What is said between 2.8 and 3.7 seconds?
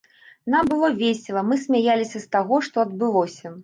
адбылося.